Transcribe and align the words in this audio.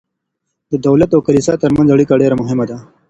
د 0.71 0.73
دولت 0.87 1.09
او 1.13 1.21
کلیسا 1.27 1.53
ترمنځ 1.63 1.87
اړیکه 1.91 2.13
ډیره 2.21 2.35
مهمه 2.41 2.65
ده. 2.69 2.77